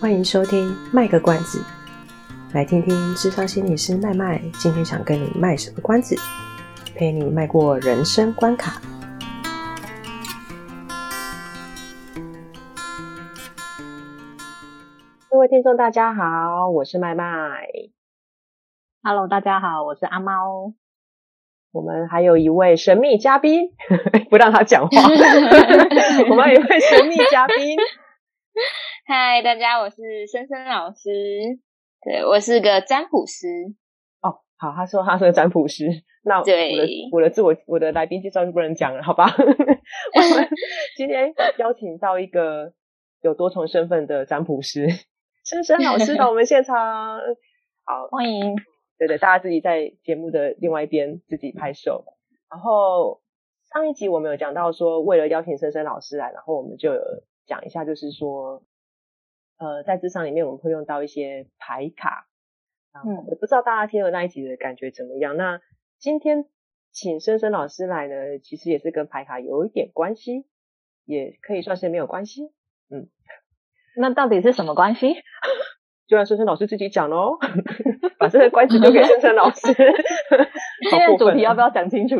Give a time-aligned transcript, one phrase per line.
[0.00, 1.62] 欢迎收听卖个关子，
[2.54, 6.16] 来听听智商心理师麦麦今天想跟你卖什么关子，
[6.96, 8.80] 陪你迈过人生关卡。
[15.28, 17.68] 各位听众，大家好，我是麦麦。
[19.02, 20.72] Hello，大家好，我是阿猫。
[21.72, 23.74] 我们还有一位神秘嘉宾，
[24.30, 24.88] 不让他讲话。
[26.30, 27.76] 我们还有一位神秘嘉宾。
[29.12, 31.10] 嗨，大家，我是森森老师。
[32.00, 33.48] 对，我是个占卜师。
[34.22, 35.88] 哦，好，他说他是个占卜师。
[36.22, 39.26] 那我的对我的自我我的来宾介绍就不能讲了，好吧？
[39.34, 40.48] 我们
[40.96, 42.72] 今天邀请到一个
[43.20, 44.86] 有多重身份的占卜师，
[45.42, 46.76] 森森老师到我们现场。
[47.84, 48.54] 好，欢迎。
[48.96, 52.04] 对对，大家自己在节目的另外一边自己拍手。
[52.48, 53.20] 然后
[53.74, 57.00] 上一集我们有讲到说，为了邀请森森老师来，然后我们就有
[57.48, 58.62] 讲一下，就是说，
[59.60, 62.26] 呃，在咨商里面我们会用到一些牌卡。
[62.92, 65.36] 嗯，我不知道大家听了那一集的感觉怎么样。
[65.36, 65.60] 那
[65.98, 66.46] 今天
[66.90, 70.46] 请深深老师来呢，其实也是跟牌卡有一点关系，
[71.04, 72.46] 也可以算是没有关系。
[72.88, 73.08] 嗯，
[73.96, 75.14] 那到底是什么关系？
[76.08, 77.38] 就让深深老师自己讲喽，
[78.18, 79.60] 把这个关系留给深深老师。
[80.90, 82.16] 今天主题要不要讲清楚？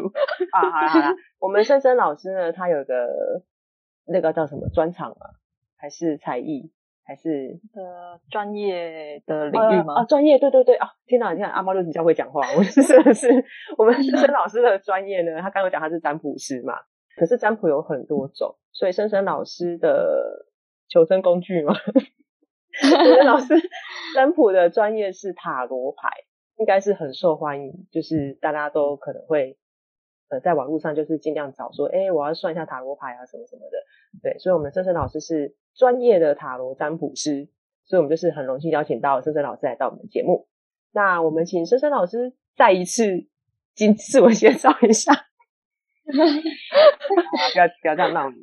[0.53, 3.43] 啊，好啦好啦，我们深深老师呢，他有个
[4.06, 5.41] 那个叫什么专场啊？
[5.77, 6.70] 还是才艺？
[7.11, 9.94] 还是呃专业的领域吗？
[9.97, 10.86] 啊，专业，对对对啊！
[11.06, 12.41] 天哪，你看阿猫就比较会讲话。
[12.56, 13.44] 我是真的是
[13.77, 16.75] 我们森森老师的专业呢，他刚刚讲他是占卜师嘛，
[17.16, 20.47] 可是占卜有很多种，所以申申老师的
[20.88, 21.75] 求生工具嘛。
[23.27, 23.56] 老师
[24.14, 26.11] 占卜的专业是塔罗牌，
[26.58, 29.58] 应该是很受欢迎，就是大家都可能会
[30.28, 33.78] 呃在网络上就是尽量找说，哎，我要算一下塔罗牌啊什么什么的。
[34.22, 37.49] 对，所以我们森森老师是专业的塔罗占卜师，
[37.85, 40.49] 所以我们就是很荣幸邀请到深深老师来到我们的节目。
[40.93, 43.28] 那我们请深深老师再一次
[43.75, 45.12] 经自我介绍一下。
[46.05, 46.17] 不
[47.59, 48.37] 要不要这样闹你。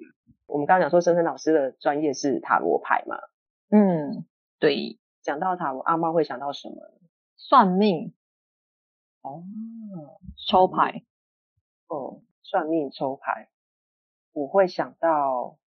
[0.46, 3.18] 我们刚刚讲说深深老师的专业是塔罗牌嘛。
[3.70, 4.26] 嗯，
[4.60, 6.76] 对，讲到塔罗，阿猫会想到什么？
[7.36, 8.14] 算命。
[9.22, 9.44] 哦，
[10.48, 11.04] 抽牌。
[11.88, 13.50] 哦，算命抽牌，
[14.32, 15.58] 我会想到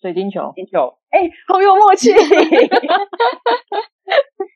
[0.00, 0.52] 水晶球。
[0.54, 2.12] 水晶球，哎、欸，好有默契。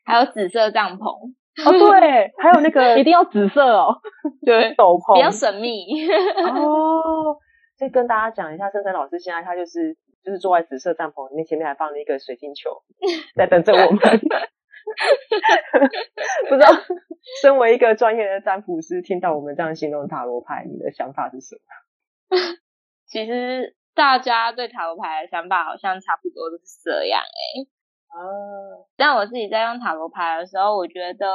[0.05, 1.33] 还有紫色帐篷。
[1.65, 3.99] 哦，对，还有那个 一定要紫色哦。
[4.45, 5.15] 对，斗篷。
[5.15, 5.85] 比较神秘。
[6.09, 7.37] 哦，
[7.77, 9.97] 再跟大家讲一下，森森老师现在他就是。
[10.23, 12.83] 就是坐在紫色帐篷里面，前面还放了一个水晶球，
[13.35, 13.97] 在等着我们。
[16.47, 16.67] 不知道，
[17.41, 21.55] 身为一个专业的占卜师，听到我们这样形容塔罗牌，你的想法是什
[22.29, 22.37] 么？
[23.07, 27.67] 其实大家对塔罗牌的想法好像差不多都是这样哎、欸。
[28.17, 28.87] 哦。
[28.95, 31.27] 但我自己在用塔罗牌的时候，我觉得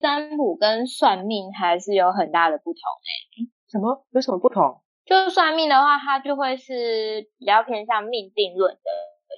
[0.00, 3.10] 占卜跟算命还是有很大的不同哎、
[3.42, 3.50] 欸。
[3.70, 4.06] 什么？
[4.10, 4.80] 有什么不同？
[5.04, 8.80] 就是算命的话，它就会是比较偏向命定论的，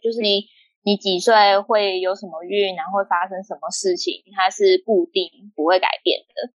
[0.02, 0.44] 就是你
[0.84, 6.52] 你几岁会有什么运，然后会发生什么事情，它是固定不会改变的。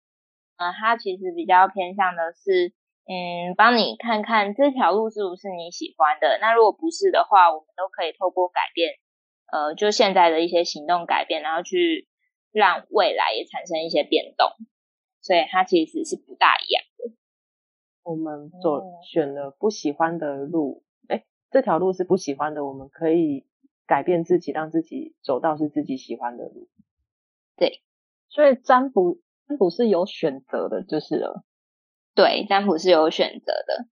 [0.58, 2.72] 嗯，它其实比较偏向的是，
[3.10, 6.38] 嗯，帮你看看这条路是不是你喜欢的。
[6.40, 8.92] 那如果不是的话，我们都可以透过改变，
[9.50, 12.06] 呃，就现在的一些行动改变，然后去
[12.52, 14.46] 让未来也产生一些变动。
[15.20, 17.12] 所以它其实是不大一样的。
[18.04, 23.44] 我们走选了不喜欢的路，哎、欸，这条路是不喜欢的，我们可以
[23.88, 26.68] 改变自己，让自己走到是自己喜欢的路。
[27.56, 27.82] 对，
[28.28, 31.44] 所以占卜占卜是有选择的，就是了。
[32.14, 33.86] 对，占卜是有选择的，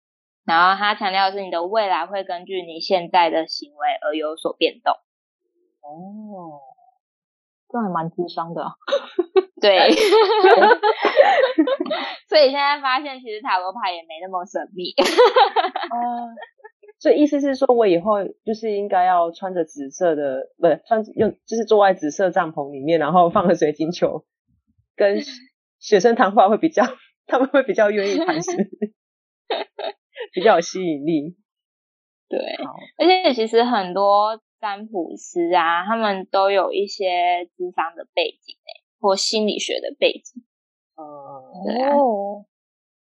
[0.45, 4.93] 然后他强调的是你的未来会根据你现在的行为而有所变动。
[5.81, 6.61] 哦。
[7.67, 8.75] 这还蛮智商的，啊，
[9.59, 9.91] 对，
[12.29, 14.93] 所以现在发现其实塔罗牌也没那么神秘。
[14.93, 16.29] 哦，
[16.99, 24.23] 所以意思是说我以后就是应该要穿着紫色的，不是穿用，就是坐在紫色帐篷里面，然后放个水晶球，
[24.95, 25.21] 跟
[25.79, 26.85] 学生谈话会比较，
[27.25, 28.51] 他们会比较愿意谈事，
[30.33, 31.35] 比较有吸引力。
[32.27, 32.39] 对，
[32.97, 34.41] 而且其实很多。
[34.57, 40.41] 占卜师啊，他们都有一些智商的背景诶，或心理学的背景。
[40.95, 41.93] 哦、嗯，对啊，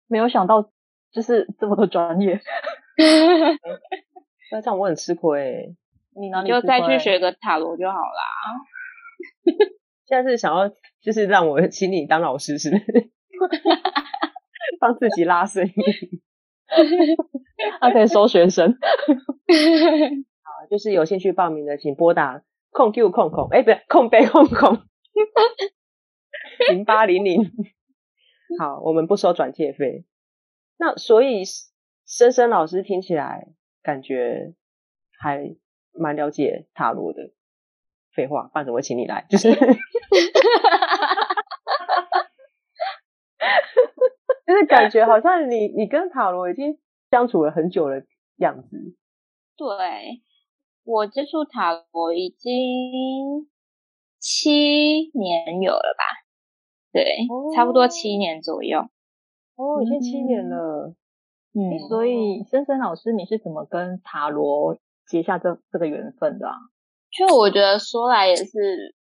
[0.07, 0.71] 没有想到
[1.11, 2.41] 就是这么多专业。
[4.53, 5.75] 那这样我很吃亏。
[6.15, 6.45] 你呢？
[6.47, 8.23] 就再去学个塔罗就好啦。
[10.07, 10.69] 现在是想要
[11.01, 13.11] 就是让我请你当老师，是不是？
[14.81, 15.73] 帮自己拉生意。
[17.81, 18.77] 他可以收学生。
[20.69, 24.83] 就是有兴趣报名的，请拨打空 Q 空空，哎，不是空杯空空，
[26.71, 27.51] 零八零零。
[28.59, 30.05] 好，我们不收转介费。
[30.77, 31.45] 那所以，
[32.05, 33.49] 森森老师听起来
[33.83, 34.55] 感觉
[35.19, 35.57] 还
[35.93, 37.31] 蛮了解塔罗的。
[38.15, 39.25] 废话，不然怎么会请你来？
[39.31, 39.51] 就是，
[44.49, 46.79] 就是感觉好像你你跟塔罗已经
[47.11, 48.03] 相处了很久的
[48.37, 48.97] 样子。
[49.59, 50.23] 对，
[50.85, 53.47] 我接触塔罗已经
[54.19, 56.05] 七年有了吧？
[56.95, 58.79] 对，哦、差不多七年左右。
[59.57, 60.95] 哦，已经七年了。
[61.53, 66.55] 嗯，嗯，所以森森老师，你是怎么跟塔罗结下这这个缘分的啊？
[67.11, 68.95] 就我觉得说来也是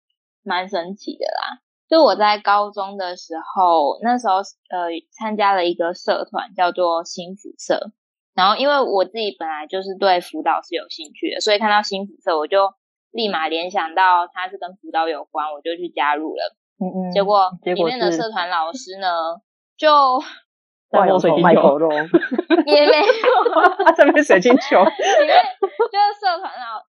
[0.42, 1.62] 蛮神奇的啦。
[1.88, 7.92] 就我在高中的时候，那时候呃参加了一个社团，叫做新辅社。
[8.34, 12.74] 然后，因为我自己本来就是对辅导是有兴趣的，所以看到新辅社，我就
[13.10, 16.54] 立马联想到它是跟辅导有关，我就去加入了。
[16.78, 17.12] 嗯嗯。
[17.12, 19.08] 结果里面的社团老师呢，
[19.78, 19.88] 就
[20.92, 21.78] 外有水晶球，
[22.66, 23.14] 也没有，
[23.86, 24.84] 他上面水晶球。
[24.84, 26.84] 里面就是社团老，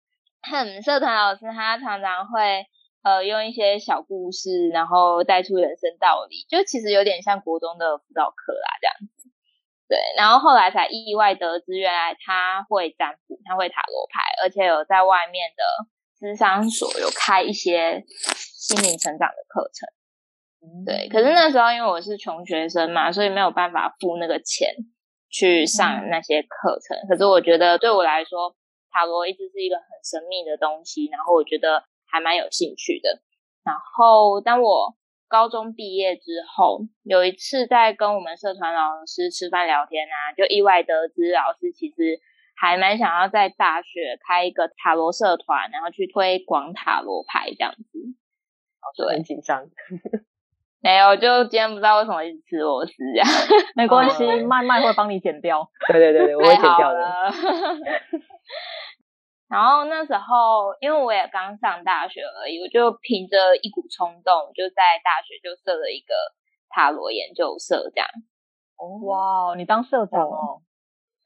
[0.52, 2.66] 哼，社团老师他常常会
[3.08, 9.30] 呃用一些小故事，然后带出人生道理，就其实有点像国中的辅导课啦，这样子。
[9.88, 15.64] 对，然后后来才意外得知，原来他会占卜，他会塔罗牌，而且有在外面的
[16.20, 18.04] 咨商所有开一些
[18.36, 19.88] 心灵成长的课程。
[20.86, 24.68] 对，可是那时候因为我是穷学生嘛，所以没有办法付那个钱
[25.30, 26.98] 去上那些课程。
[26.98, 28.54] 嗯、可是我觉得对我来说，
[28.92, 33.22] 塔罗一直是一个很神秘的东西，然后我觉得还蛮有兴趣的。
[33.64, 34.96] 然后当我
[35.28, 42.20] 高中毕业之后，有一次在跟我们社团老师吃饭聊天啊，就意外得知老师其实
[42.56, 48.00] 还蛮想要在大学开一个塔罗社团，然后去推广塔罗牌这样子。
[48.96, 49.68] 对，很紧张。
[50.80, 53.28] 没有，就今天不知道为什么一直吃螺丝这样。
[53.76, 55.70] 没关系，麦麦会帮你剪掉。
[55.92, 57.32] 对对对对，我会剪掉的。
[59.50, 66.14] 然后那时候，因为我也刚上大学而已，我就凭着一股冲动，就在大学就设了一个
[66.70, 68.08] 塔罗研究社，这样。
[68.76, 70.62] 哦，哇，你当社长哦？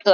[0.04, 0.14] 对，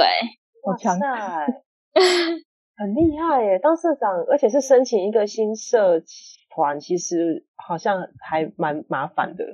[0.64, 1.46] 好强大，
[2.76, 3.58] 很厉害耶！
[3.58, 6.02] 当社长，而且是申请一个新社
[6.50, 9.44] 团，其实好像还蛮麻烦的。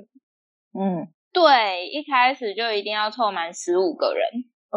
[0.73, 4.29] 嗯，对，一开始就一定要凑满十五个人。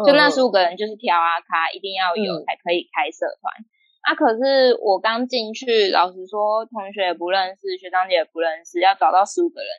[0.05, 3.53] 就那十五个人就是挑啊卡，一定要有才可以开社团。
[3.59, 3.65] 嗯、
[4.07, 9.69] 啊，可是我刚进去，老实说，同学也不认识，学长姐也不认识，要找到十五个人，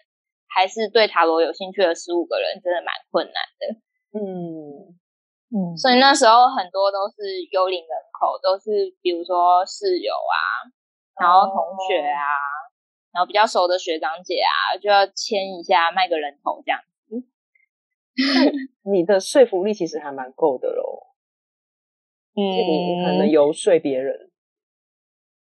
[0.48, 3.80] 还是对塔罗有兴趣的十五个人，真的蛮困难的。
[4.12, 4.98] 嗯
[5.50, 10.36] 嗯，所以那时候很多都是幽灵人口，都是比如说室友啊，
[11.18, 12.70] 然后同学啊，哦、
[13.12, 16.80] 然后比较熟的学长姐啊，就要签一下，卖个人头这样。
[18.82, 21.06] 你的说服力其实还蛮够的喽，
[22.36, 24.30] 嗯，你可能游说别人，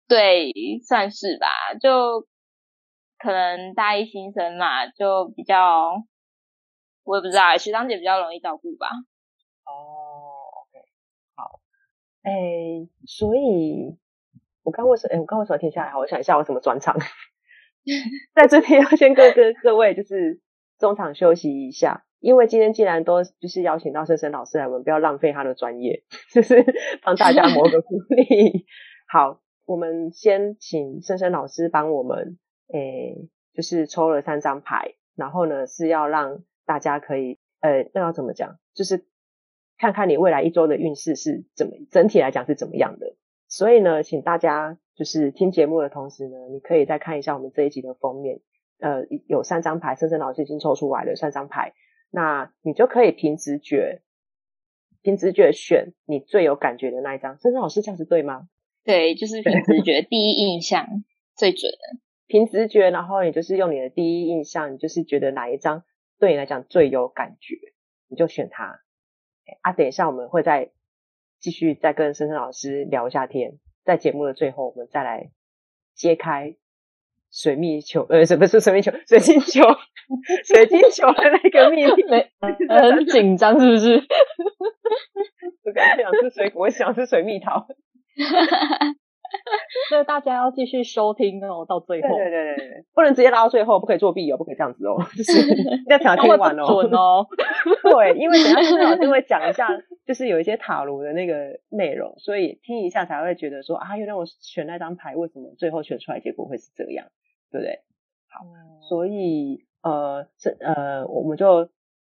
[0.07, 0.51] 对，
[0.87, 1.47] 算是吧。
[1.79, 2.27] 就
[3.17, 6.03] 可能大一新生嘛，就比较，
[7.03, 8.87] 我也不知道，学长姐比较容易照顾吧。
[9.65, 9.71] 哦
[10.63, 10.85] ，OK，
[11.35, 11.59] 好，
[12.23, 12.31] 哎，
[13.05, 13.97] 所以
[14.63, 15.15] 我刚为什么？
[15.15, 15.91] 哎，我刚为什么停下来？
[15.91, 16.95] 好，我想一下，我怎么转场？
[18.35, 20.39] 在这边要先跟跟 各位就是
[20.81, 22.03] 中场休息一下。
[22.19, 26.63] 因为今天既然都就是邀请到深深老师来，我们不要浪费他的专业， 就是
[27.01, 28.67] 帮大家谋个福利。
[29.09, 32.37] 好，我们先请深深老师帮我们，
[32.71, 38.59] 诶，就是抽了三张牌，然后呢是要让大家可以，呃，那要怎么讲？
[38.75, 39.03] 就是
[39.79, 43.15] 看看你未来一周的运势是怎么，整体来讲是怎么样的。
[43.47, 48.41] 所以呢，请大家就是听节目的同时呢，你可以再看一下我们这一集的封面，
[48.81, 51.73] 呃，有三张牌，森森老师已经抽出来了三张牌。
[52.09, 54.01] 那你就可以凭直觉，
[55.01, 57.37] 凭直觉选你最有感觉的那一张。
[57.37, 58.49] 森森老师这样子对吗？
[58.83, 60.87] 对，就是凭直觉，第一印象
[61.37, 61.77] 最准的。
[62.27, 65.83] 凭直觉，然后你就是用你的第一印象，你就是觉得哪一张
[66.19, 67.55] 对你来讲最有感觉，
[68.09, 68.81] 你就选它。
[69.61, 70.71] 啊，等一下我们会再
[71.39, 75.29] 继续再跟森森老师聊一下天，在节目的最后，我们再来
[75.93, 76.55] 揭开。
[77.31, 78.91] 水蜜球，呃，什么是水蜜球？
[79.07, 79.61] 水晶球，
[80.45, 82.03] 水晶球的那个秘密，
[82.69, 83.95] 很紧张是不是？
[85.63, 87.65] 我刚才想吃水果，我想吃水蜜桃。
[89.89, 92.09] 所以大家要继续收听哦，到最后。
[92.17, 95.55] 对对对对，不能直接拉到最后，不可以作弊哦，不可以这样子哦，就是
[95.87, 96.65] 要想听完哦。
[96.83, 97.25] 准哦。
[97.81, 99.69] 对，因为等下老师会讲一下，
[100.05, 107.07] 就是有一些塔罗的那个内容，所以听一下才会觉得说啊，原来我选那张牌，为什么最后选出来结果会是这样，
[107.51, 107.81] 对不对？
[108.29, 111.69] 好，嗯、所以呃，这呃，我们就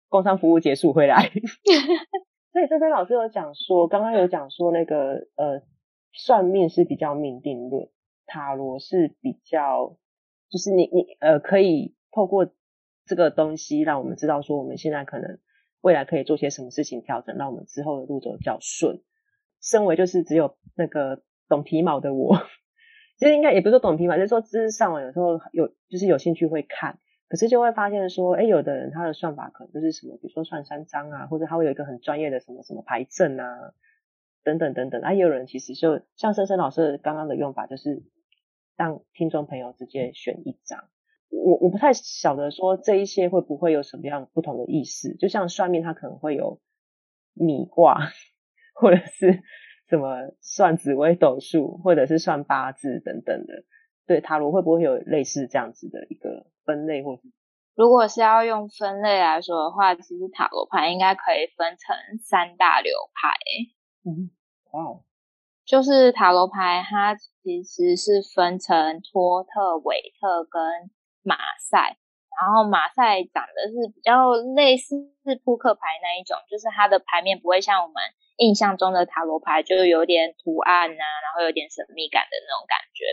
[0.09, 1.31] 工商服务结束回来。
[2.53, 5.63] 所以，这边老师有讲说，刚刚有讲说那个呃，
[6.13, 7.89] 算命是比较命定论，
[8.27, 9.97] 塔罗是比较，
[10.49, 12.49] 就是你你呃，可以透过
[13.07, 15.41] 这个东西，让我们知道说，我们现在可能
[15.81, 19.03] 未来可以做些什么事情调整，让我们之后的路走比较顺。
[19.61, 22.37] 身为就是只有那个懂皮毛的我，
[23.17, 26.99] 其实应该也不是说懂皮毛，就是说知识上网有时候有就是有兴趣会看。
[27.27, 33.73] 可是就会发现说，哎，有的人他的算法可能就是什么，比如说算三张啊，或者他会有一个很专业的什么什么牌阵啊，
[34.45, 35.01] 等等等等。
[35.01, 38.05] 啊，也有人其实就像森森老师刚刚的用法，就是
[38.77, 40.85] 让听众朋友直接选一张。
[41.31, 45.17] 我我不太晓得说这一些会不会有什么样不同的意思。
[45.17, 46.61] 就像算命，它可能会有
[47.33, 47.99] 米卦，
[48.77, 49.43] 或者是
[49.89, 53.65] 什么算紫微斗数，或者是算八字等等的。
[54.07, 57.23] 对，塔罗会不会有类似这样子的一个分类，或是？
[57.75, 64.09] 如果是要用分类来说的话，其实塔罗牌应该可以分成三大流派。
[64.09, 64.31] 嗯，
[64.73, 65.05] 哇哦，
[65.65, 70.91] 就是塔罗牌，它其实是分成托特、韦特跟
[71.23, 71.97] 马赛。
[72.41, 77.97] 然后马赛长的是比较类似是扑克牌那一种，就是它的牌面不会像我们
[78.39, 83.05] 印象中的塔罗牌，就有点图案啊，然后有点神秘感的那种感觉。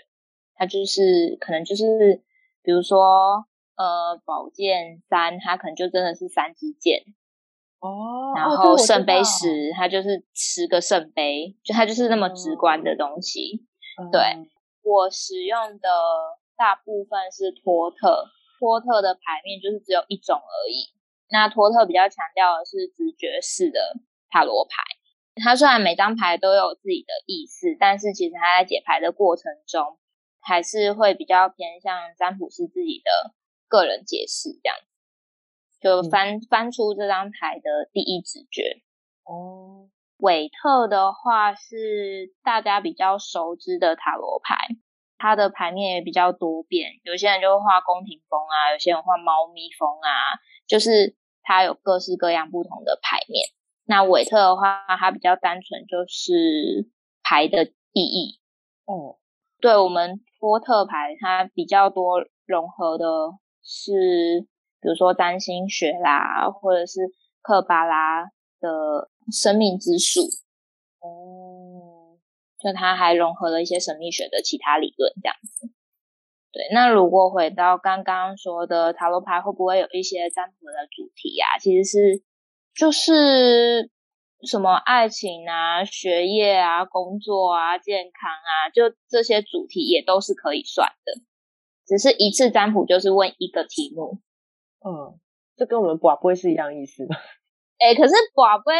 [0.55, 2.21] 它就是可能就是，
[2.61, 7.01] 比如说，呃，宝剑三，它可能就真的是三支剑
[7.79, 8.33] 哦。
[8.35, 13.65] 然后圣杯十，它就是十个圣杯，就它就是那么直观的东西。
[13.99, 14.21] 嗯、对，
[14.83, 15.89] 我使用的
[16.55, 18.25] 大部分是托特，
[18.61, 20.93] 托特的牌面就是只有一种而已。
[21.31, 23.97] 那托特比较强调的是直觉式的
[24.29, 24.83] 塔罗牌，
[25.41, 29.97] 它虽然每张牌都有自己的意思，但是其实它在解牌的过程中。
[30.43, 33.35] 还是会比较偏向占卜师自己的
[33.67, 38.81] 个人解释这样子，就翻、嗯、翻出这张牌的第一直觉。
[39.23, 44.55] 哦，韦特的话是大家比较熟知的塔罗牌，
[45.21, 50.09] 它的牌面也比较多变，有些人就会画宫廷风啊，有些人画猫咪风啊，
[50.65, 53.45] 就是它有各式各样不同的牌面。
[53.85, 56.89] 那韦特的话，它比较单纯，就是
[57.21, 58.39] 牌的意义。
[58.85, 59.17] 哦。
[59.59, 63.05] 对，我们波特牌，它比较多融合的
[63.63, 64.47] 是，
[64.81, 67.01] 比如说占星学啦，或者是
[67.43, 68.23] 克巴拉
[68.59, 70.21] 的生命之树。
[72.63, 75.69] 哦，就它还融合了一些神秘学的其他理论，这样子。
[76.51, 81.57] 对，那如果回到刚刚说的塔罗牌，会不会有一些占卜的主题呀？
[81.59, 82.23] 其实是，
[82.75, 83.89] 就是。
[84.43, 91.21] 什么爱情啊、学业啊、工作啊、健康啊，就这些主题也都是可以算的。
[91.85, 94.17] 只是一次占卜就是问一个题目。
[94.83, 95.19] 嗯，
[95.55, 97.17] 这跟我们博杯是一样意思吗？
[97.77, 98.73] 哎，可是博杯，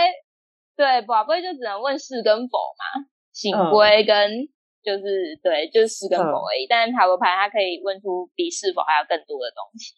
[0.75, 4.47] 对，博杯就只能问是跟否嘛，圣杯跟
[4.83, 6.65] 就是、嗯、对，就是是跟否而已。
[6.65, 9.95] 嗯、但是塔罗牌它可以问出比是否还有更多的东西。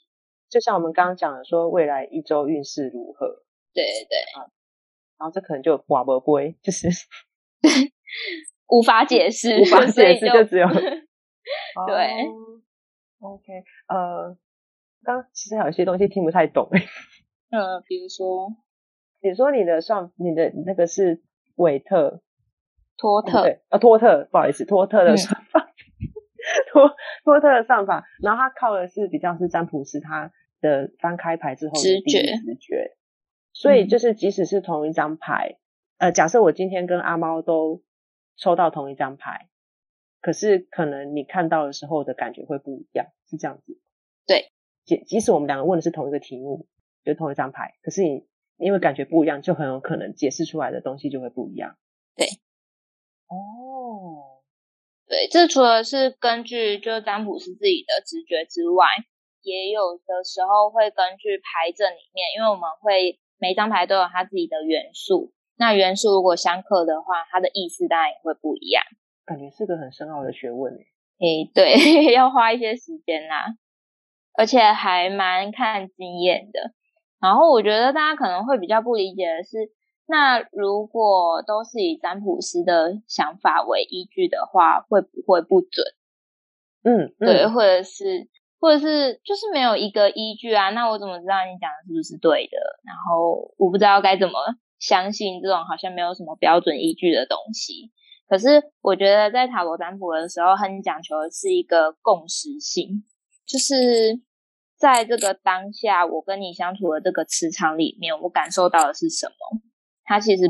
[0.49, 3.43] 就像我们刚刚讲的，说未来一周运势如何？
[3.73, 4.17] 对对。
[4.39, 4.49] 啊
[5.19, 6.89] 然后这可能就寡不归，就是
[8.67, 10.67] 无法解释，无法解释就只有
[11.87, 12.25] 对。
[13.21, 14.35] OK，呃，
[15.01, 16.79] 刚刚其实还有一些东西听不太懂诶。
[17.51, 18.49] 呃， 比如说，
[19.21, 21.21] 比如说你的上，你的那个是
[21.55, 22.21] 韦特、
[22.97, 25.71] 托特，对，啊，托特，不好意思，托特的算法，
[26.71, 26.89] 托
[27.23, 30.31] 托特的算法，然后他靠的是比较是占卜师他
[30.62, 32.21] 的翻开牌之后直觉。
[32.21, 32.95] 直觉
[33.53, 35.57] 所以就是，即使是同一张牌，
[35.97, 37.83] 呃，假设我今天跟阿猫都
[38.35, 39.47] 抽到同一张牌，
[40.21, 43.79] 可是可能你看到的时候的感觉会不一样，是这样子。
[44.25, 44.51] 对，
[44.85, 46.67] 即即使我们两个问的是同一个题目，
[47.03, 48.25] 就同一张牌，可是你
[48.57, 51.75] 因为感觉不一样，就很有可能解释出来的东西就会不一样。
[52.15, 52.25] 对。
[53.27, 54.41] 哦。
[55.07, 58.87] 对，这除了是根据就占卜师自己的直觉之外，
[59.41, 63.19] 也有的时候会根据牌阵里面，因为我们会。
[63.39, 68.81] 每张牌都有它自己的元素，那元素如果相克的话，它的意思当然也会不一样。
[69.25, 70.85] 感觉是个很深奥的学问诶。
[71.19, 71.73] 诶，对，
[72.15, 73.57] 要花一些时间啦，
[74.37, 76.71] 而且还蛮看经验的。
[77.19, 79.69] 然后我觉得大家可能会比较不理解的是，
[80.05, 85.86] 那如果都是以占卜师的想法为依据的话，会不会不准？
[86.83, 88.27] 嗯，嗯对，或者是，
[88.60, 90.69] 或者是就是没有一个依据啊？
[90.72, 92.57] 那我怎么知道你讲的是不是对的？
[92.83, 94.33] 然后我不知道该怎么
[94.79, 97.91] 相信这种好像没有什么标准依据的东西。
[98.27, 103.05] 可是我觉得在塔罗占卜的时候，很讲求的是一个共识性，
[103.45, 104.19] 就是
[104.77, 109.62] 在这个当下，我跟你相处的这个磁场里面，我感受到的是什么？
[110.05, 110.43] 它其实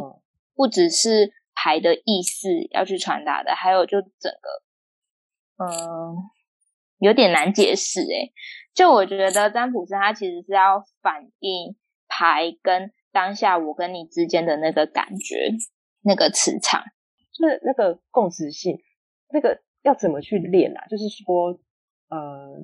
[0.55, 6.17] 不只是牌的意思要去传达的，还有就整个，嗯，
[6.97, 8.33] 有点难解释诶。
[8.73, 11.75] 就我觉得占卜师他其实是要反映
[12.07, 15.51] 牌跟当下我跟你之间的那个感觉，
[16.01, 16.83] 那个磁场，
[17.31, 18.79] 就是那个共识性，
[19.31, 20.87] 那个要怎么去练啊？
[20.87, 21.59] 就是说，
[22.09, 22.59] 呃，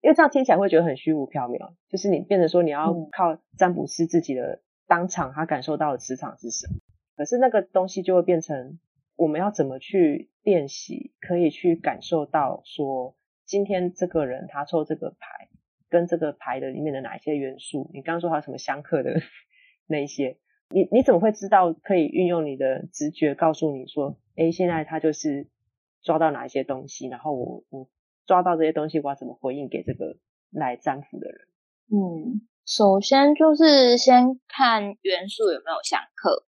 [0.00, 4.62] 因为这样听起来会觉得很虚无缥缈，就是你变成说你要靠占卜师自己的。
[4.88, 6.80] 当场他感受到的磁场是什么？
[7.16, 8.78] 可是那个东西就会变成
[9.16, 13.14] 我们要怎么去练习，可以去感受到说，
[13.44, 15.48] 今天这个人他抽这个牌，
[15.88, 17.90] 跟这个牌的里面的哪一些元素？
[17.92, 19.20] 你刚刚说还有什么相克的
[19.86, 20.38] 那一些？
[20.70, 25.48] 你你怎么会知道可以运用你的直觉告诉你说，诶，现在他就是
[26.02, 27.88] 抓到哪一些东西，然后我我
[28.26, 30.16] 抓到这些东西，我要怎么回应给这个
[30.50, 31.48] 来占卜的人？
[31.90, 32.40] 嗯。
[32.68, 36.44] 首先就是先看元素有没有相克，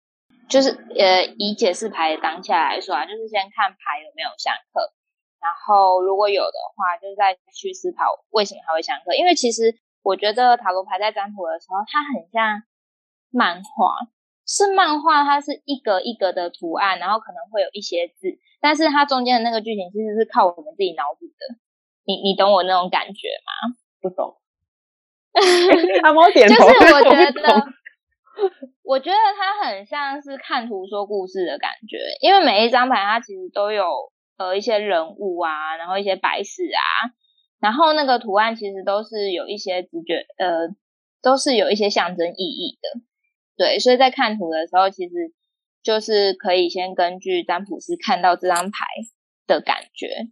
[0.48, 4.96] 就是呃以解释牌的当下来说啊，就是先看牌有没有相克，
[5.44, 9.14] 然后如果有的话，就再去思考为什么它会相克。
[9.14, 12.64] 因为其实我觉得塔罗牌在占卜的时候，它很像
[13.30, 14.08] 漫画，
[14.48, 21.60] 是漫画，它是一格一格的图案，然后可能会有一些字，但是它中间的那个剧情其实是靠我们自己脑补的。
[22.06, 23.76] 你你懂我那种感觉吗？
[24.00, 24.38] 不懂。
[26.04, 27.68] 阿猫点头，就是我觉得，
[28.84, 33.84] 我觉得它很像是看图说故事的感觉，因为每一张牌它其实都有
[34.38, 36.82] 呃一些人物啊，然后一些白事啊，
[37.60, 40.70] 然后那个图案其实都是有一些直觉，呃，
[41.22, 43.02] 都是有一些象征意义的，
[43.58, 45.34] 对，所以在看图的时候，其实
[45.84, 48.86] 就是可以先根据占卜师看到这张牌
[49.48, 50.28] 的感觉，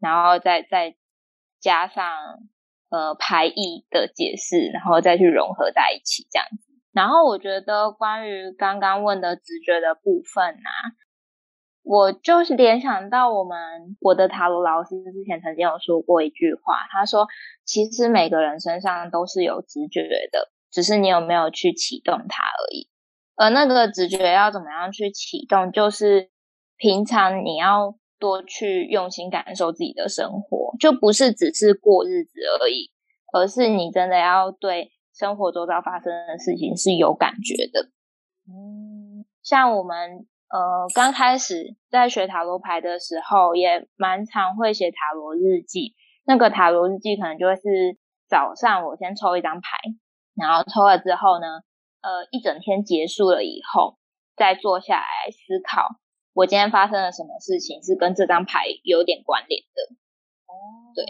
[0.00, 0.94] 然后再再
[1.60, 2.04] 加上。
[2.96, 6.72] 呃，排异的解释，然后再去融合在一起这样子。
[6.94, 10.70] 然后我觉得关于刚刚问的直觉的部分啊，
[11.82, 17.26] 我就是联想到我们我的塔罗老师之前曾经有说过一句话，他说，
[17.66, 20.00] 其实每个人身上都是有直觉
[20.32, 22.88] 的，只是你有没有去启动它而已。
[23.36, 26.30] 而那个直觉要怎么样去启动，就是
[26.78, 27.98] 平常你要。
[28.18, 32.90] 多去用心感受自己的生活，就不是只是过日子而已，
[33.32, 37.90] 而是你真的要对生活周遭发生的事情是有感觉的。
[38.48, 45.94] 嗯，像我们呃刚开始在学塔罗牌的时候，也蛮常会写塔罗日记。
[46.24, 47.98] 那个塔罗日记可能就会是
[48.28, 49.78] 早上我先抽一张牌，
[50.34, 51.46] 然后抽了之后呢，
[52.02, 53.96] 呃一整天结束了以后，
[54.36, 55.96] 再坐下来思考。
[56.36, 59.96] 我今天发生了什么事情是跟这张牌有点关联的？
[60.44, 61.06] 哦，对，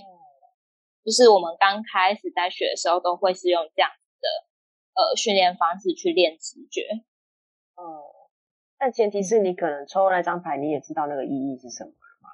[1.05, 4.29] 就是我们刚开始在学的时候，都会是用这样的
[4.95, 7.03] 呃训练方式去练直觉。
[7.75, 8.31] 哦，
[8.79, 12.31] 但前提是你可能抽那张牌，你也知道那个意义是什么了吗？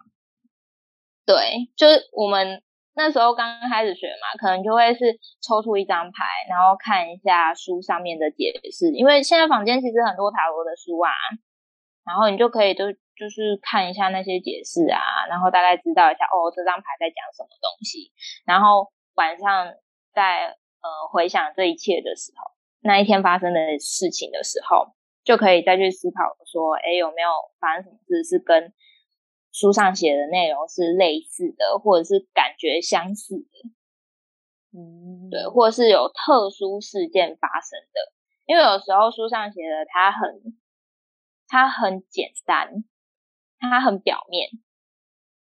[1.25, 11.09] 对，就是我们那时候刚刚开始学嘛，可能就会是抽出一张牌，然后看一下书上面的解释，因为现在坊间其实很多塔罗的书啊。
[12.05, 18.11] 然后你就可以就就是看一下那些解释啊，然后大概知道一下哦，这张牌在讲什么东西。
[18.45, 19.73] 然后晚上
[20.13, 27.29] 在呃回想这一切的时候，那一天发生的事情的时候，就可以再去思考说，哎，有没有
[27.61, 28.73] 发生什么事是跟
[29.53, 33.71] 书上写的内容是类似的，或者是感觉相似的？
[34.75, 38.13] 嗯，对，或者是有特殊事件发生的，
[38.47, 40.59] 因为有时候书上写的它很。
[41.53, 42.83] 它很简单，
[43.59, 44.49] 它很表面，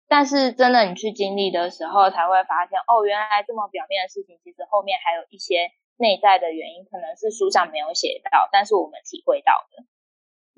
[0.07, 9.83] 但是真的你去经历的时候，才会发现哦，原来这么表面的事情，其实后面还有一些内在的原因，可能是书上没有写到，但是我们体会到的。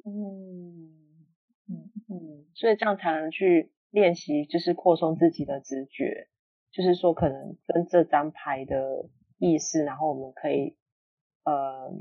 [0.06, 1.26] 嗯
[1.68, 6.28] 嗯嗯，所以这样才能去练习，就是扩充自己的直觉，
[6.72, 9.10] 就是说可能跟这张牌的
[9.40, 10.78] 意思，然后我们可以
[11.44, 11.92] 呃。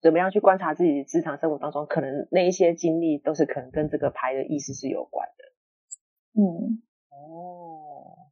[0.00, 6.40] 怎么样去观察自己的日常生活当中，可能那一些经历都是可能跟这个牌的意思是有关的。
[6.40, 8.30] 嗯，哦，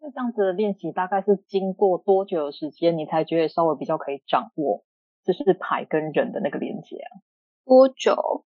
[0.00, 4.84] 那这样子的练习大概是经过多久的时间，你才觉得稍微比较可以掌握，
[5.24, 7.20] 就是牌跟人的那个连接啊？
[7.66, 8.44] 多久？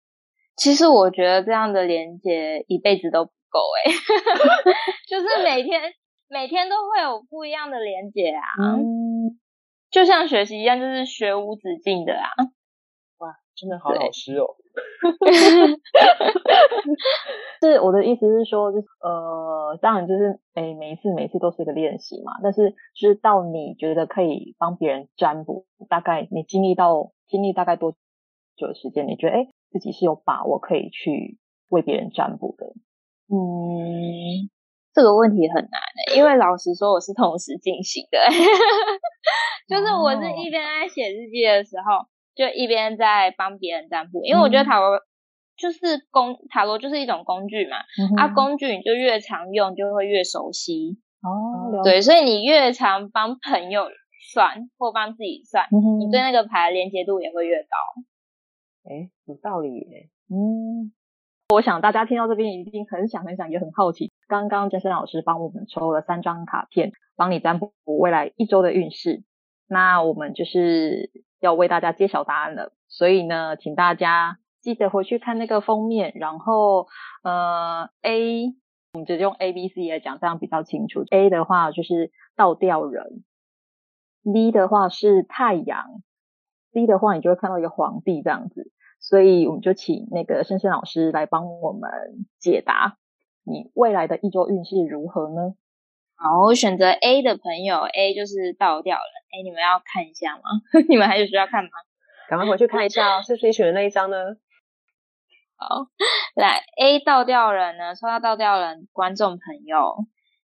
[0.56, 3.94] 其实我觉得这样的连接一辈子都不够哎、欸，
[5.06, 5.80] 就是每天
[6.28, 8.97] 每天都会有不一样的连接啊，嗯，
[9.90, 12.29] 就像学习一样，就是学无止境的啊。
[13.18, 14.57] 哇，真的好老师哦。
[17.61, 27.96] 是我的意思是说，就是呃，当然就是每，每一次每一次都是一个练习嘛，但是就是到你觉得可以帮别人占卜，大概你经历到经历大概多
[28.57, 29.09] 久的时间？
[29.09, 32.66] 你觉得诶自己是有把握可以去为别人占卜的。
[33.31, 34.48] 嗯，
[34.98, 38.18] 这个问题很难的，因为老实说，我是同时进行的，
[39.70, 44.24] 就是我是一边在写日记的时候，就一边在帮别人占卜。
[44.24, 44.98] 因为我觉得塔罗
[45.56, 50.98] 就是工，塔罗就是一种工具嘛，嗯、啊，工具你就越常用，就会越熟悉。
[51.22, 53.87] 哦，对，所以你越常帮朋友
[54.32, 57.76] 算或帮自己算，嗯，你对那个牌的连接度也会越高。
[58.90, 60.08] 哎，有道理耶。
[60.28, 60.90] 嗯，
[61.54, 64.11] 我想大家听到这边一定很想很想，也很好奇。
[64.28, 69.24] 刚刚真森老师帮我们抽了三张卡片，帮你占卜未来一周的运势。
[69.66, 71.10] 那我们就是
[71.40, 72.72] 要为大家揭晓答案了。
[72.88, 76.12] 所以呢，请大家记得回去看那个封面。
[76.14, 76.86] 然后，
[77.22, 78.54] 呃，A，
[78.92, 81.04] 我们直接用 A、B、C 来讲，这样比较清楚。
[81.10, 83.24] A 的话就是倒吊人
[84.32, 86.02] ，B 的话是太阳
[86.72, 88.70] ，C 的话你就会看到一个皇帝这样子。
[89.00, 91.90] 所以我们就请那个深深老师来帮我们
[92.40, 92.96] 解答，
[93.48, 95.54] 你未来的一周运势如何呢？
[96.16, 99.02] 好，我选择 A 的朋友，A 就是倒掉了。
[99.30, 100.42] 哎，你们要看一下吗？
[100.88, 101.70] 你们还有需要看吗？
[102.28, 104.16] 赶快回去看一下哦， 是谁选的那一张呢？
[105.56, 105.87] 好，
[106.34, 109.96] 来 A 倒吊人呢，抽到倒吊人，观众朋友，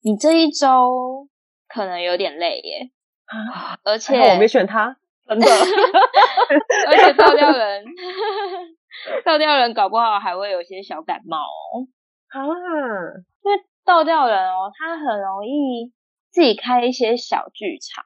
[0.03, 1.29] 你这一周
[1.69, 2.91] 可能有点累耶，
[3.27, 4.97] 啊、而且我没选他。
[5.27, 5.47] 真的，
[6.89, 7.85] 而且倒吊人，
[9.25, 11.87] 倒吊人搞不好还会有些小感冒哦。
[12.31, 12.41] 啊，
[13.43, 15.93] 因为倒吊人哦，他很容易
[16.31, 18.05] 自己开一些小剧场，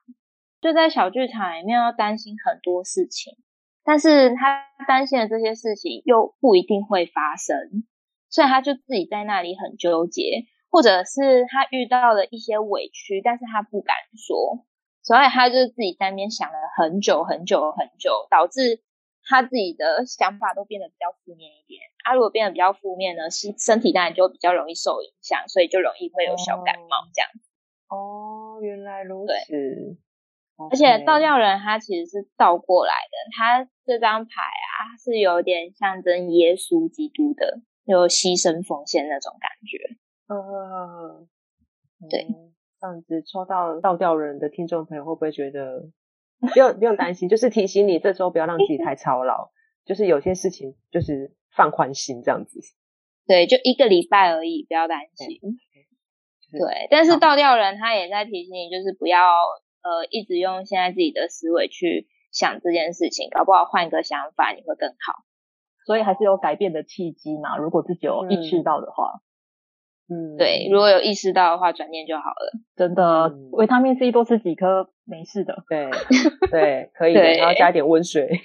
[0.61, 3.37] 就在小剧场里面要担心很多事情，
[3.85, 7.85] 但是他担心的这些事情又不一定会发生，
[8.29, 14.67] 所以他就自己在那里很纠结，或者是他遇到了一些委屈，但是他不敢说。
[15.07, 18.81] 所以他就自己在那边想了很久很久很久，导致
[19.25, 21.81] 他自己的想法都变得比较负面一点。
[22.05, 27.51] 啊，如果变得比较负面呢，身身体当然就比较容易受影响，所以就容易会有小感冒这样子。
[27.89, 29.33] 哦，原来如此。
[29.51, 29.99] 对。
[30.71, 39.97] 而且倒吊人他其实是倒过来的，他这张牌啊是有点象征耶稣基督的，有牺牲奉献那种感觉。
[40.29, 41.29] 嗯，
[42.09, 42.27] 对。
[42.81, 45.89] 这样子抽到倒吊人的听众朋友会不会觉得
[46.47, 47.29] 不用不用担心？
[47.29, 49.51] 就是提醒你这周不要让自己太操劳，
[49.85, 52.61] 就是有些事情就是放宽心这样子。
[53.27, 55.41] 对，就一个礼拜而已，不要担心。
[56.53, 59.21] 对，对，但是倒吊人他也在提醒你，就是不要
[59.83, 65.25] 呃一直用现在自己的思维去想这件事情，搞不好换一个想法你会更好。
[65.87, 69.21] 所以还是有改变的契机嘛，如果自己有意识到的话。
[70.09, 72.53] 嗯嗯，对，如果有意识到的话，转念就好了。
[72.77, 75.65] 真的，维他命 C 多吃几颗没事的。
[75.69, 75.91] 对，
[76.51, 78.29] 对，可以的，然后加一点温水。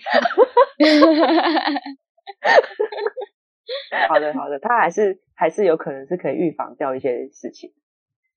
[4.07, 7.71] 好的，好的，它还是还是有可能是可以预防掉一些事情。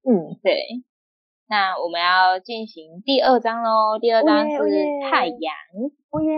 [0.04, 0.56] 嗯，对。
[1.48, 4.56] 那我们要进行第二章喽，第二章是
[5.10, 5.54] 太阳。
[6.10, 6.32] 哦耶！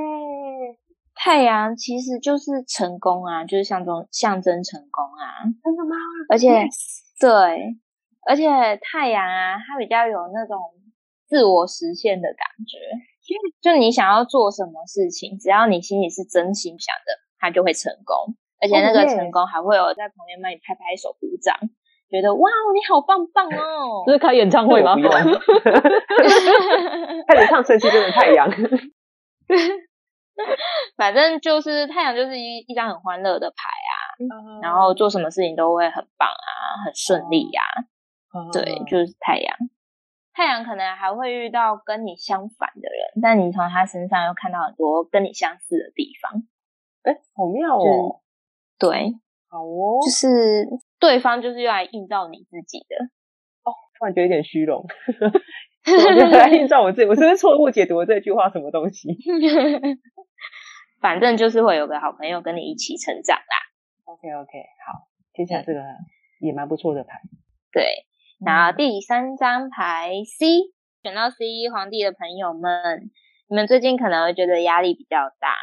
[1.14, 5.44] 太阳其实就是成功啊，就是象征象征成功啊。
[5.62, 5.96] 真的吗？
[6.28, 6.66] 而且.
[7.20, 7.76] 对，
[8.26, 8.44] 而且
[8.82, 10.58] 太阳啊，它比较有那种
[11.26, 12.78] 自我实现的感觉。
[13.62, 18.34] 就你想要做什么事情，只要你心里是真心想的，它就会成功。
[18.60, 21.54] 而且那个成功还会有在旁边帮你拍拍手、鼓掌，
[22.10, 24.02] 觉得哇，你好棒棒哦！
[24.06, 24.96] 这是开演唱会吗？
[27.28, 28.50] 开始唱《神奇中的太阳》。
[30.96, 37.62] 反正就是太阳，就是一一张很欢乐的牌啊，嗯，然后做什么事情都会很棒啊，很顺利呀，
[38.30, 38.50] 啊嗯。
[38.52, 39.56] 对，就是太阳。
[40.32, 46.42] 太阳可能还会遇到跟你相反的人，但你从他身上又看到很多跟你相似的地方。
[47.02, 48.20] 哎，好妙哦！
[48.76, 49.14] 对，
[49.48, 50.66] 好哦，就是
[50.98, 52.96] 对方就是用来映照你自己的。
[53.62, 54.84] 哦，突然觉得有点虚荣。
[55.86, 58.48] 我就来映照我自己，我是不是错误解读了这句话？
[58.50, 59.08] 什么东西？
[61.00, 63.44] 反正就是会有个好朋友跟你一起成长啦。
[64.04, 64.50] OK OK，
[64.86, 65.80] 好，接下来这个
[66.40, 67.20] 也蛮不错的牌。
[67.70, 68.06] 对，
[68.44, 70.46] 然后第三张牌 C，
[71.02, 73.10] 选到 C 皇帝的朋友们，
[73.48, 75.54] 你们最近可能会觉得压力比较大，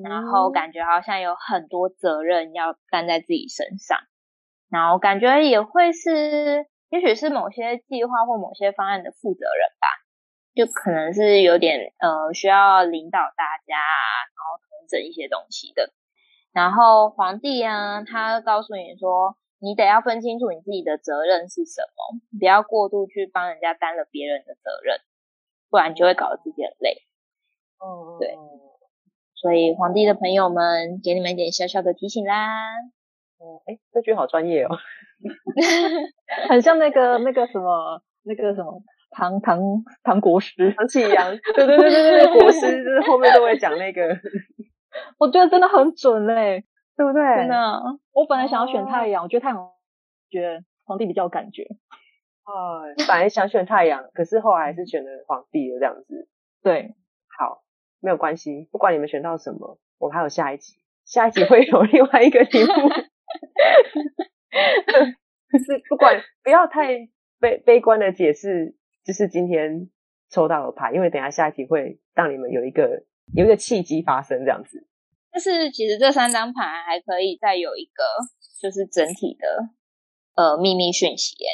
[0.00, 3.98] 然后感觉好像有很多责任要担在自己身上，
[4.70, 9.86] 然后感觉也会是，也许是某些计划或某些方案的负责人吧，
[10.54, 15.92] 就可能是有点呃需要领导大家，然后统整一些东西的。
[16.52, 25.00] 然后皇帝啊，他告诉你说，你得要分清楚你自己的责任是什么，不要过度去帮人家担了别人的责任，
[25.68, 27.02] 不然你就会搞得自己很累。
[27.78, 28.34] 嗯，对。
[29.34, 32.72] 所以，皇帝的朋友们，给你们一点小小的提醒啦。
[33.38, 34.70] 嗯，哎，这句好专业哦，
[36.48, 39.58] 很像那个那个什么那个什么唐唐
[40.02, 44.02] 唐国师唐启阳， 对对对对对，国师就是后面都会讲那个，
[45.18, 46.64] 我觉得真的很准嘞，
[46.96, 47.22] 对不对？
[47.36, 49.70] 真的，我本来想要选太阳，哦、我觉得太阳，
[50.30, 51.64] 觉得皇帝比较有感觉。
[52.44, 56.28] 哦，本来想选太阳，可是后来还是选了皇帝的这样子。
[56.62, 56.94] 对，
[57.38, 57.62] 好。
[57.98, 60.74] 没有关系，不管你们选到什么，我们还有下一集，
[61.04, 62.72] 下一集会有另外一个题目。
[65.58, 67.08] 是不管不要太
[67.40, 69.90] 悲悲观的解释，就是今天
[70.30, 74.86] 抽到的牌，因为等一下下一题会让你们有一个有一个契机发生这样子。
[75.30, 78.02] 但是其实这三张牌还可以再有一个，
[78.60, 79.68] 就是整体的
[80.34, 81.48] 呃秘密讯息耶。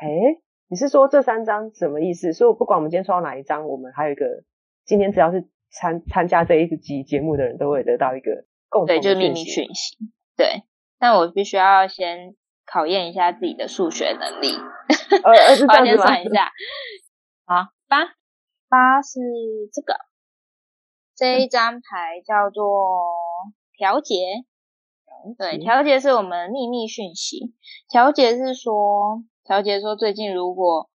[0.00, 2.32] 诶，你是说这三张什么意思？
[2.32, 4.44] 所以不管我们今天抽到哪一张，我们还有一个
[4.84, 5.48] 今天只要是。
[5.70, 9.98] 参参加这一集节目的人都会得到一个共同的对，就是秘密讯息。
[10.34, 10.62] 对，
[10.98, 12.34] 但我必须要先
[12.66, 14.54] 考验一下自己的数学能力。
[15.24, 15.34] 我
[15.84, 16.50] 先算一下。
[17.46, 18.04] 好，八
[18.68, 19.20] 八是
[19.72, 19.96] 这个，
[21.16, 22.64] 这一张牌叫做
[23.76, 24.14] 调节。
[25.38, 27.54] 对，调节是我们秘密讯息。
[27.88, 30.88] 调节是说，调节说最近如果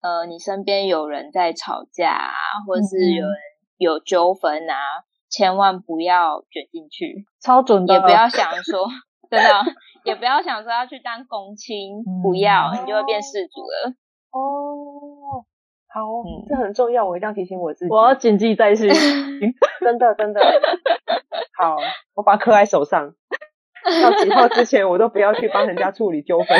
[0.00, 2.32] 呃你身边有人在吵架，
[2.66, 3.36] 或者是有人。
[3.78, 4.74] 有纠纷啊，
[5.30, 7.94] 千万不要卷进去，超准的。
[7.94, 8.88] 也不要想说，
[9.30, 9.50] 真的，
[10.04, 13.94] 也不要想说要去当公亲，嗯、不要，你就会变世主了。
[14.30, 15.44] 哦，
[15.88, 18.88] 好，嗯、这很重要，我一定要提醒我自己，我要谨记在心。
[19.80, 20.40] 真的，真的。
[21.58, 21.76] 好，
[22.14, 23.14] 我把它刻在手上，
[24.02, 26.58] 到几号之前，我都不要去帮人家处理纠纷。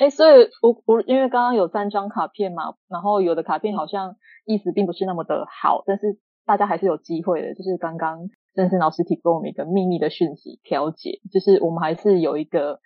[0.00, 4.16] 哎、欸，所以我我因为刚刚有三张卡片嘛，然后有的卡片好像。
[4.46, 7.54] 意思并不是那么的好，但是大家还是有机会的。
[7.54, 12.80] 就是刚刚郑森老师提供我们一个秘密的讯息，调节，就是我们还是有一个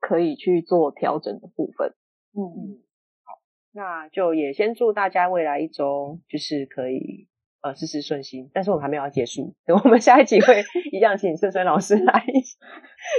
[0.00, 1.94] 可以去做调整的部分。
[2.34, 2.82] 嗯嗯，
[3.24, 3.40] 好，
[3.72, 7.28] 那就也先祝大家未来一周就是可以。
[7.60, 12.24] 呃，事事顺心，但是我们还没有要结束，等我们下一集会 一样请森森老师来。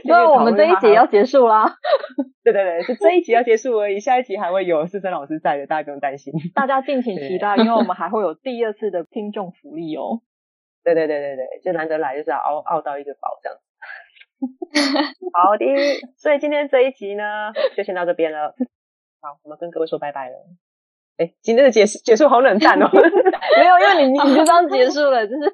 [0.06, 1.76] 因为我们这一集要结束啦。
[2.42, 6.34] 对对对，是这一集要结束而已，下一集还会有森森老师在的，大家不用担心。
[6.56, 10.22] 大家敬请期待，因为我们还会有第二次的听众福利哦。
[10.86, 13.60] 对对对对对，就难得来就是要熬熬到一个宝这样。
[15.34, 15.66] 好的，
[16.16, 18.56] 所以今天这一集呢，就先到这边了。
[19.20, 20.36] 好，我们跟各位说拜拜了。
[21.20, 22.88] 哎，今天的结束结束好冷淡哦。
[22.96, 25.54] 没有，因为你你就这样结束了，就是。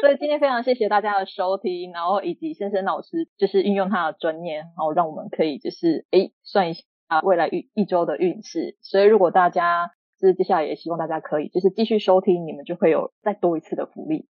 [0.00, 6.82] 所以今天非常谢谢大家的收听，然后以及深深老师就是运用他的专业，然后让我们可以就是哎算一下
[7.22, 8.76] 未来一一周的运势。
[8.80, 14.26] 所以如果大家就是接下来也希望大家可以就是继续收听，你们就会有再多一次的福利，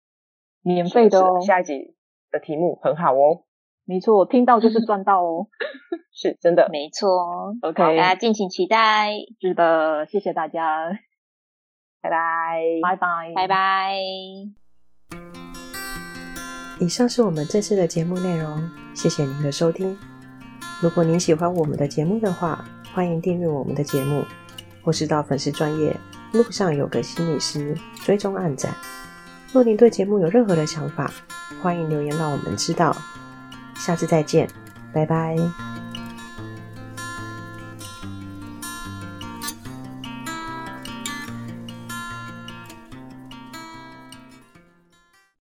[0.62, 1.40] 免费的哦。
[1.40, 1.94] 下一集
[2.32, 3.44] 的题目很好哦。
[3.88, 5.46] 没错，听到就是 赚到哦，
[6.12, 7.54] 是真的，没错。
[7.62, 9.14] OK，大家敬请期待。
[9.40, 10.90] 是的，谢谢大家，
[12.02, 13.94] 拜拜，拜拜，拜拜。
[16.80, 19.96] 以上是我们这次的节目内容，谢谢您的收听。
[20.82, 24.22] 如果您喜欢我们的节目的话，欢迎订阅我们的节目，
[24.84, 25.96] 或是到粉丝专业
[26.34, 27.74] 路上有个心理师
[28.04, 28.70] 追踪暗赞。
[29.50, 31.10] 若您对节目有任何的想法，
[31.62, 32.94] 欢迎留言让我们知道。
[33.78, 34.48] 下次再见，
[34.92, 35.36] 拜拜。